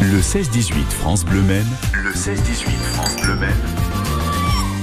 [0.00, 1.66] Le 16-18 France Bleu Maine.
[1.92, 3.50] Le 16-18 France Bleu Maine.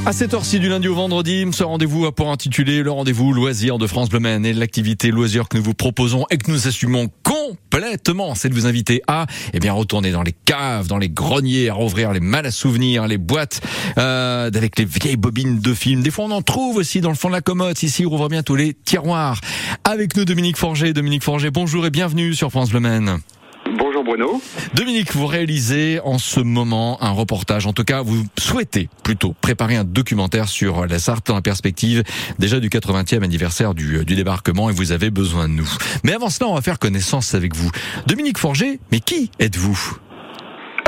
[0.05, 3.77] À cette heure-ci du lundi au vendredi, ce rendez-vous a pour intituler le rendez-vous loisir
[3.77, 7.09] de France Bleu Maine et l'activité loisir que nous vous proposons et que nous assumons
[7.23, 11.69] complètement, c'est de vous inviter à, eh bien, retourner dans les caves, dans les greniers,
[11.69, 13.61] à rouvrir les mal à souvenirs, les boîtes,
[13.97, 16.03] euh, avec les vieilles bobines de films.
[16.03, 17.81] Des fois, on en trouve aussi dans le fond de la commode.
[17.81, 19.39] Ici, on rouvre bientôt les tiroirs.
[19.85, 20.91] Avec nous, Dominique Forger.
[20.91, 23.21] Dominique Forger, bonjour et bienvenue sur France Bleu Maine.
[24.73, 29.75] Dominique, vous réalisez en ce moment un reportage, en tout cas vous souhaitez plutôt préparer
[29.75, 32.03] un documentaire sur la Sarthe dans la perspective
[32.39, 35.69] déjà du 80e anniversaire du, du débarquement et vous avez besoin de nous.
[36.03, 37.71] Mais avant cela, on va faire connaissance avec vous.
[38.07, 39.97] Dominique Forger, mais qui êtes-vous?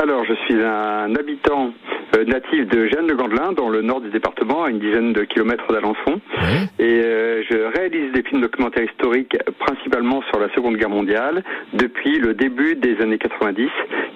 [0.00, 4.70] Alors je suis un habitant euh, natif de Jeanne-le-Gandelin, dans le nord du département, à
[4.70, 6.20] une dizaine de kilomètres d'Alençon.
[6.78, 12.18] Et euh, je réalise des films documentaires historiques principalement sur la Seconde Guerre mondiale depuis
[12.18, 13.68] le début des années 90,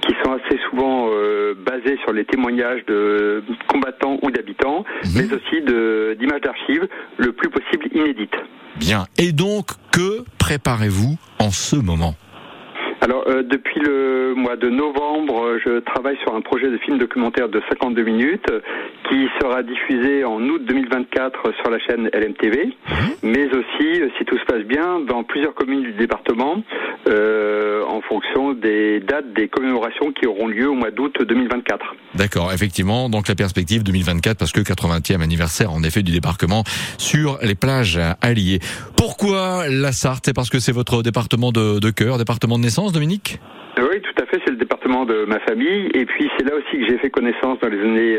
[0.02, 4.84] qui sont assez souvent euh, basés sur les témoignages de combattants ou d'habitants,
[5.14, 8.36] mais aussi d'images d'archives, le plus possible inédites.
[8.76, 9.04] Bien.
[9.18, 12.14] Et donc, que préparez-vous en ce moment?
[13.02, 16.98] Alors, euh, depuis le mois de novembre, euh, je travaille sur un projet de film
[16.98, 18.60] documentaire de 52 minutes euh,
[19.08, 22.72] qui sera diffusé en août 2024 sur la chaîne LMTV,
[23.24, 26.62] mais aussi, si tout se passe bien, dans plusieurs communes du département,
[27.08, 27.61] euh,
[28.02, 31.94] fonction des dates des commémorations qui auront lieu au mois d'août 2024.
[32.14, 36.64] D'accord, effectivement, donc la perspective 2024, parce que 80e anniversaire en effet du débarquement
[36.98, 38.60] sur les plages alliées.
[38.96, 40.24] Pourquoi la Sarthe?
[40.26, 43.38] C'est parce que c'est votre département de, de cœur, département de naissance Dominique?
[43.78, 45.88] Oui, tout à fait, c'est le département de ma famille.
[45.94, 48.18] Et puis c'est là aussi que j'ai fait connaissance dans les années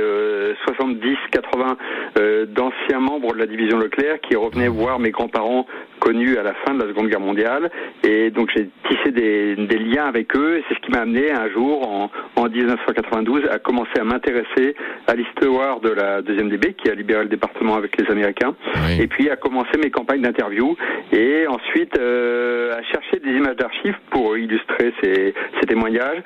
[0.67, 1.77] 70-80
[2.17, 5.67] euh, d'anciens membres de la division Leclerc qui revenaient voir mes grands-parents
[6.03, 7.71] connus à la fin de la Seconde Guerre mondiale.
[8.03, 10.57] Et donc j'ai tissé des, des, liens avec eux.
[10.57, 14.75] Et c'est ce qui m'a amené un jour, en, en 1992, à commencer à m'intéresser
[15.07, 18.53] à l'histoire de la deuxième DB qui a libéré le département avec les Américains.
[18.75, 19.01] Oui.
[19.01, 20.75] Et puis à commencer mes campagnes d'interview.
[21.13, 26.21] Et ensuite euh, à chercher des images d'archives pour illustrer ces, ces témoignages.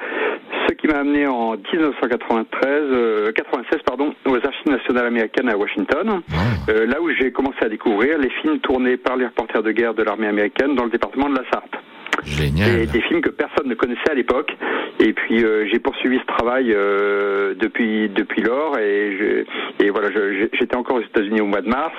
[0.68, 6.22] Ce qui m'a amené en 1993, euh, 96 pardon, aux Archives nationales américaines à Washington,
[6.70, 9.94] euh, là où j'ai commencé à découvrir les films tournés par les reporters de guerre
[9.94, 11.76] de l'armée américaine dans le département de la Sarthe.
[12.26, 12.80] Génial.
[12.80, 14.56] Et des films que personne ne connaissait à l'époque.
[15.00, 18.78] Et puis euh, j'ai poursuivi ce travail euh, depuis depuis lors.
[18.80, 20.10] Et, je, et voilà,
[20.54, 21.96] j'étais encore aux États-Unis au mois de mars.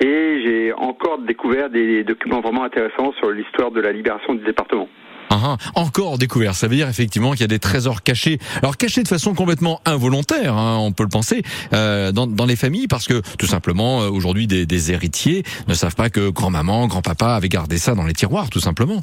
[0.00, 4.88] Et j'ai encore découvert des documents vraiment intéressants sur l'histoire de la libération du département.
[5.34, 8.38] Ah, encore découvert, ça veut dire effectivement qu'il y a des trésors cachés.
[8.58, 12.54] Alors cachés de façon complètement involontaire, hein, on peut le penser, euh, dans, dans les
[12.54, 16.86] familles, parce que tout simplement euh, aujourd'hui des, des héritiers ne savent pas que grand-maman,
[16.86, 19.02] grand-papa avaient gardé ça dans les tiroirs, tout simplement.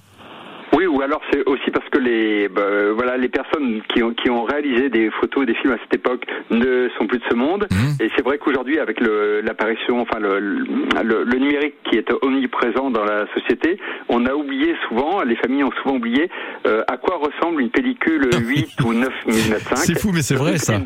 [0.90, 4.30] Ou alors c'est aussi parce que les bah, euh, voilà les personnes qui ont qui
[4.30, 7.36] ont réalisé des photos et des films à cette époque ne sont plus de ce
[7.36, 7.68] monde.
[7.72, 8.06] Mhm.
[8.06, 13.04] Et c'est vrai qu'aujourd'hui, avec l'apparition, enfin le, le, le numérique qui est omniprésent dans
[13.04, 13.78] la société,
[14.08, 16.30] on a oublié souvent, les familles ont souvent oublié
[16.66, 19.78] euh, à quoi ressemble une pellicule 8 ou 9 mm 5.
[19.78, 20.76] C'est fou, mais c'est vrai, ça.
[20.76, 20.84] Une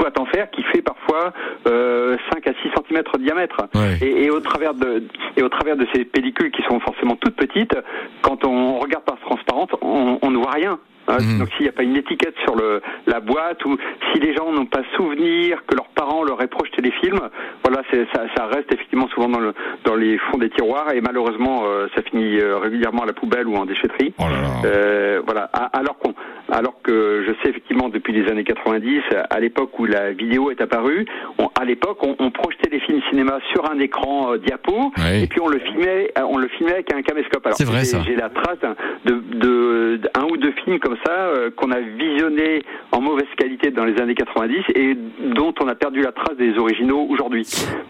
[0.00, 1.32] boîte en fer qui fait parfois
[1.66, 3.56] euh, 5 à 6 cm de diamètre.
[3.74, 3.98] Ouais.
[4.02, 5.04] Et, et au travers de
[5.36, 7.76] et au travers de ces pellicules qui sont forcément toutes petites,
[8.22, 10.78] quand on regarde par transparente, on, on ne voit rien.
[11.08, 11.38] Hein, Mhm.
[11.40, 13.76] Donc s'il n'y a pas une étiquette sur le, la boîte ou
[14.12, 17.18] si les gens n'ont pas souvenir que leurs parents leur aient projeté les films,
[17.64, 19.52] voilà, ça, ça reste effectivement souvent dans, le,
[19.84, 23.48] dans les fonds des tiroirs et malheureusement euh, ça finit euh, régulièrement à la poubelle
[23.48, 24.14] ou en déchetterie.
[24.18, 24.48] Oh là là.
[24.66, 25.44] Euh, voilà.
[25.72, 26.14] Alors qu'on,
[26.50, 29.00] alors que je sais effectivement depuis les années 90,
[29.30, 31.06] à l'époque où la vidéo est apparue,
[31.38, 35.22] on- à l'époque on, on projetait les films cinéma sur un écran euh, diapo Oui.
[35.22, 37.44] et puis on le filmait, euh, on le filmait avec un caméscope.
[37.46, 38.02] Alors C'est vrai, j'ai- ça.
[38.06, 40.00] J'ai la trace d'un- de,
[40.30, 42.62] ou deux films comme ça euh, qu'on a visionné
[42.92, 44.96] en mauvaise qualité dans les années 90 et
[45.34, 47.46] dont on a perdu la trace des originaux aujourd'hui.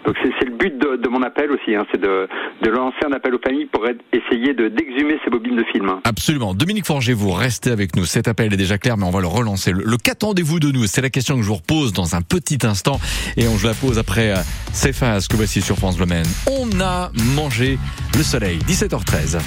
[0.06, 2.26] Donc c'est, c'est le but de, de mon appel aussi, hein, c'est de,
[2.62, 5.96] de lancer un appel aux familles pour être- essayer de d'exhumer ces bobines de films.
[6.04, 6.54] Absolument.
[6.54, 8.04] Dominique Forger, vous restez avec nous.
[8.04, 9.72] Cet appel est déjà clair, mais on va le relancer.
[9.72, 13.00] Le, qu'attendez-vous de nous C'est la question que je vous repose dans un petit instant.
[13.36, 14.34] Et on je la pose après
[14.72, 16.06] ces phases que voici sur France Bleu.
[16.50, 17.78] On a mangé
[18.16, 18.58] le soleil.
[18.66, 19.38] 17h13.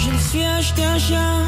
[0.00, 1.47] Je suis acheté un chat,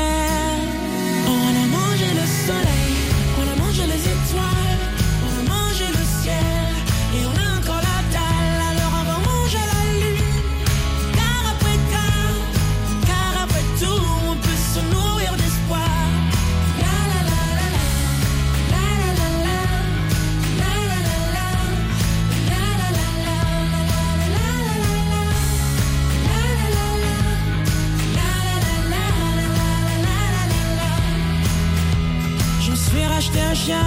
[32.71, 33.83] Je me suis racheté un chien,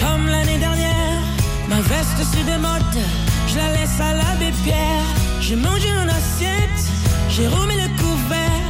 [0.00, 1.20] comme l'année dernière.
[1.68, 2.96] Ma veste c'est de mode,
[3.46, 5.04] je la laisse à l'abbé Pierre.
[5.42, 6.82] J'ai mangé mon assiette,
[7.28, 8.62] j'ai remis le couvert.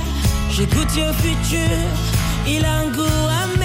[0.50, 1.70] J'ai goûté au futur,
[2.48, 3.62] il a un goût amer.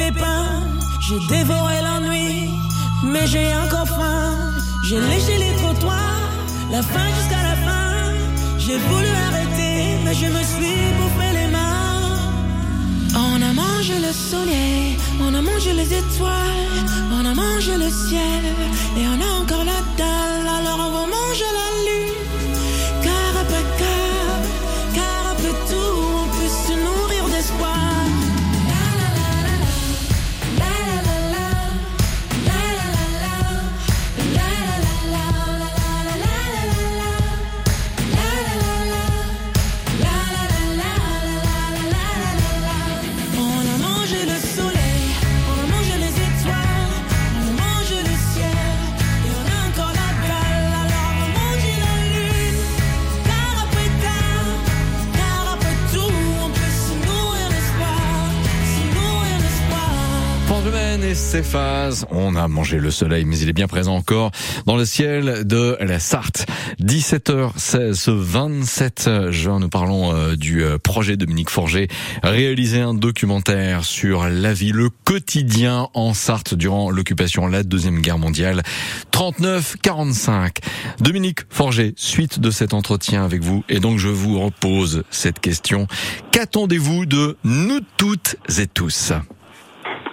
[0.00, 0.62] Pépins,
[1.06, 2.50] j'ai dévoré l'ennui,
[3.12, 4.30] mais j'ai encore faim.
[4.86, 6.28] J'ai léché les trottoirs,
[6.74, 7.90] la fin jusqu'à la fin.
[8.64, 9.74] J'ai voulu arrêter,
[10.04, 12.18] mais je me suis bouffé les mains.
[13.28, 14.86] On a mangé le soleil,
[15.26, 16.78] on a mangé les étoiles,
[17.18, 18.42] on a mangé le ciel,
[18.98, 20.19] et on a encore la dalle.
[60.62, 62.04] Et ses phases.
[62.10, 64.30] On a mangé le soleil, mais il est bien présent encore
[64.66, 66.44] dans le ciel de la Sarthe.
[66.82, 71.88] 17h16, ce 27 juin, nous parlons euh, du euh, projet Dominique Forger,
[72.22, 78.18] réaliser un documentaire sur la vie, le quotidien en Sarthe durant l'occupation, la deuxième guerre
[78.18, 78.62] mondiale,
[79.12, 80.58] 39-45.
[81.00, 85.86] Dominique Forger, suite de cet entretien avec vous, et donc je vous repose cette question.
[86.32, 89.14] Qu'attendez-vous de nous toutes et tous?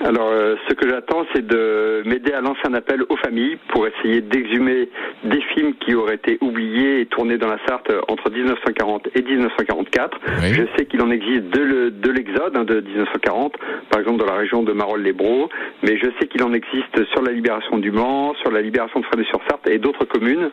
[0.08, 3.86] Alors, euh, ce que j'attends, c'est de m'aider à lancer un appel aux familles pour
[3.88, 4.88] essayer d'exhumer
[5.26, 10.18] des films qui auraient été oubliés et tournés dans la Sarthe entre 1940 et 1944.
[10.44, 10.54] Oui.
[10.54, 13.56] Je sais qu'il en existe de le- de l'exode hein, de 1940,
[13.90, 15.50] par exemple dans la région de Marolles-les-Bros,
[15.84, 19.06] mais je sais qu'il en existe sur la libération du Mans, sur la libération de
[19.08, 20.52] Fresnes-sur-Sarthe et d'autres communes.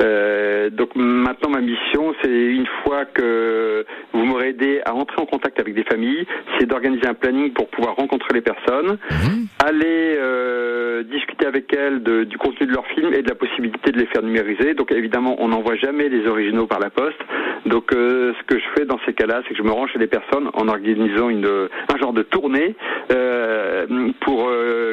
[0.00, 5.26] Euh, donc maintenant, ma mission, c'est une fois que vous m'aurez aidé à entrer en
[5.26, 6.24] contact avec des familles,
[6.58, 9.46] c'est d'organiser un planning pour pouvoir rencontrer les personnes, Mhm.
[9.64, 13.98] aller euh, discuter avec elles du contenu de leurs films et de la possibilité de
[13.98, 14.74] les faire numériser.
[14.74, 17.18] Donc évidemment, on n'envoie jamais les originaux par la poste.
[17.66, 19.98] Donc euh, ce que je fais dans ces cas-là, c'est que je me rends chez
[19.98, 22.74] les personnes en organisant une, un genre de tournée
[23.10, 23.86] euh,
[24.20, 24.50] pour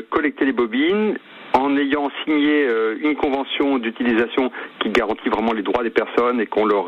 [0.10, 1.18] collecter les bobines
[1.54, 2.68] en ayant signé
[3.02, 6.86] une convention d'utilisation qui garantit vraiment les droits des personnes et qu'on leur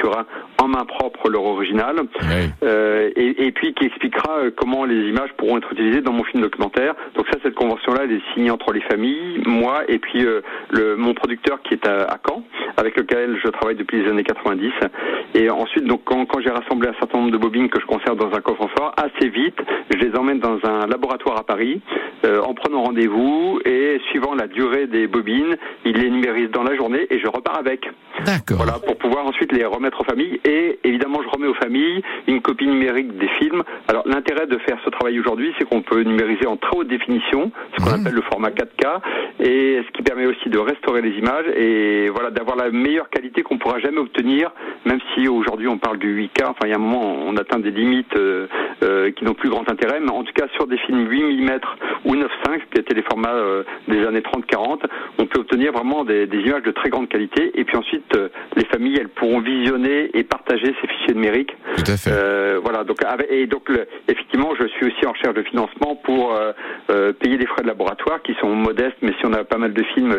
[0.00, 0.26] restituera
[0.58, 1.96] en main propre leur original.
[2.00, 2.50] Oui.
[2.62, 6.24] Euh, et, et puis qui expliquera euh, comment les images pourront être utilisées dans mon
[6.24, 6.94] film documentaire.
[7.14, 10.96] Donc ça, cette convention-là, elle est signée entre les familles, moi et puis euh, le,
[10.96, 12.42] mon producteur qui est à, à Caen,
[12.76, 14.72] avec lequel je travaille depuis les années 90.
[15.34, 18.16] Et ensuite, donc quand, quand j'ai rassemblé un certain nombre de bobines que je conserve
[18.18, 19.58] dans un coffre-fort, assez vite,
[19.90, 21.80] je les emmène dans un laboratoire à Paris,
[22.24, 26.76] euh, en prenant rendez-vous et suivant la durée des bobines, il les numérise dans la
[26.76, 27.88] journée et je repars avec.
[28.24, 28.58] D'accord.
[28.58, 30.40] Voilà, pour pouvoir ensuite les remettre aux familles.
[30.44, 33.62] Et évidemment, je remets aux familles une copie numérique des films.
[33.88, 37.50] Alors, l'intérêt de faire ce travail aujourd'hui, c'est qu'on peut numériser en très haute définition,
[37.76, 38.00] ce qu'on Mhm.
[38.00, 39.00] appelle le format 4K,
[39.40, 43.42] et ce qui permet aussi de restaurer les images et voilà, d'avoir la meilleure qualité
[43.42, 44.50] qu'on pourra jamais obtenir,
[44.84, 46.44] même si aujourd'hui on parle du 8K.
[46.50, 48.46] Enfin, il y a un moment, on atteint des limites euh,
[48.82, 51.60] euh, qui n'ont plus grand intérêt, mais en tout cas, sur des films 8 mm
[52.04, 54.80] ou 9.5, qui étaient les formats euh, des années 30-40,
[55.18, 57.50] on peut obtenir vraiment des, des images de très grande qualité.
[57.58, 58.09] Et puis ensuite,
[58.56, 61.54] les familles, elles pourront visionner et partager ces fichiers numériques.
[61.76, 62.10] Tout à fait.
[62.12, 62.84] Euh, voilà.
[62.84, 66.52] Donc, avec- et donc, le- effectivement, je suis aussi en recherche de financement pour euh,
[66.90, 69.72] euh, payer des frais de laboratoire qui sont modestes, mais si on a pas mal
[69.72, 70.18] de films,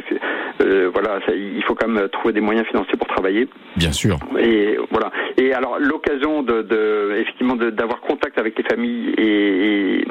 [0.61, 3.47] euh, voilà, ça- il faut quand même trouver des moyens financiers pour travailler.
[3.75, 4.17] Bien sûr.
[4.39, 5.11] Et voilà.
[5.37, 10.05] Et alors l'occasion de, de effectivement d'avoir contact avec les familles et, et,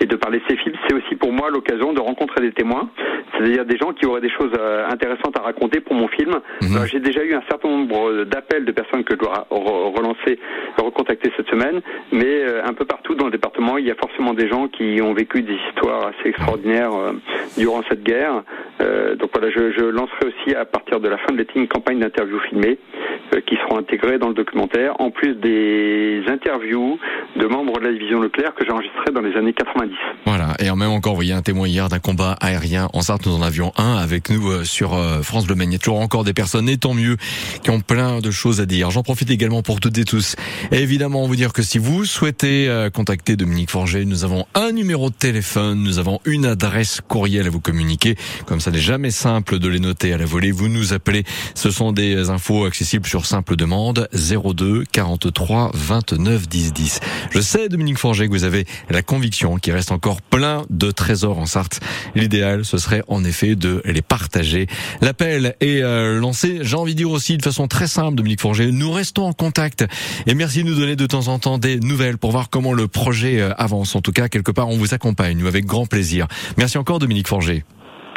[0.00, 2.88] et de parler de ces films, c'est aussi pour moi l'occasion de rencontrer des témoins.
[3.40, 4.52] C'est-à-dire des gens qui auraient des choses
[4.88, 6.40] intéressantes à raconter pour mon film.
[6.62, 6.86] Mhm.
[6.86, 10.38] J'ai déjà eu un certain nombre d'appels de personnes que je dois relancer,
[10.76, 11.80] recontacter cette semaine,
[12.12, 15.14] mais un peu partout dans le département, il y a forcément des gens qui ont
[15.14, 16.92] vécu des histoires assez extraordinaires
[17.56, 18.42] durant cette guerre.
[18.78, 21.98] donc voilà, je, je lancerai aussi à partir de la fin de l'été une campagne
[21.98, 22.78] d'interviews filmées
[23.46, 26.98] qui seront intégrées dans le documentaire, en plus des interviews
[27.36, 29.94] de membres de la division Leclerc que j'ai enregistrées dans les années 90.
[30.26, 33.34] Voilà, et en même encore, voyez un témoin hier d'un combat aérien en Sarthe, nous
[33.34, 35.70] en avions un avec nous euh, sur euh, France Bleu Maine.
[35.70, 37.16] Il y a toujours encore des personnes, et tant mieux,
[37.62, 38.90] qui ont plein de choses à dire.
[38.90, 40.36] J'en profite également pour toutes et tous.
[40.72, 44.72] Et évidemment, vous dire que si vous souhaitez euh, contacter Dominique Forger, nous avons un
[44.72, 48.16] numéro de téléphone, nous avons une adresse courriel à vous communiquer.
[48.46, 51.24] Comme ça n'est jamais simple de les noter à la volée, vous nous appelez.
[51.54, 57.00] Ce sont des infos accessibles sur simple demande 02 43 29 10 10.
[57.30, 61.38] Je sais, Dominique Forger, que vous avez la conviction qu'il reste encore plein de trésors
[61.38, 61.80] en Sarthe.
[62.14, 64.66] L'idéal, ce serait en effet de les partager.
[65.00, 66.58] L'appel est euh, lancé.
[66.62, 69.84] J'ai envie de dire aussi de façon très simple, Dominique Forger, nous restons en contact.
[70.26, 72.88] Et merci de nous donner de temps en temps des nouvelles pour voir comment le
[72.88, 73.96] projet euh, avance.
[73.96, 76.26] En tout cas, quelque part, on vous accompagne, nous, avec grand plaisir.
[76.56, 77.64] Merci encore, Dominique Forger.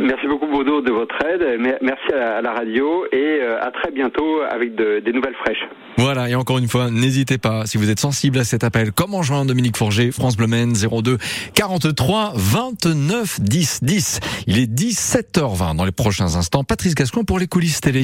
[0.02, 1.60] Merci beaucoup Bodo de votre aide.
[1.82, 5.68] Merci à la radio et euh, à très bientôt avec des nouvelles fraîches.
[5.98, 9.24] Voilà, et encore une fois, n'hésitez pas, si vous êtes sensible à cet appel, comment
[9.24, 11.18] joindre Dominique Forger, France Bleu 02
[11.56, 14.20] 43 29 10 10.
[14.46, 16.64] Il est 17h20 dans les prochains instants.
[16.64, 18.04] Patrice Gascon pour les coulisses télé.